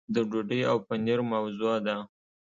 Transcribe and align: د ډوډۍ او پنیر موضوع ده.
د 0.13 0.15
ډوډۍ 0.29 0.61
او 0.69 0.77
پنیر 0.87 1.19
موضوع 1.31 1.75
ده. 1.85 1.95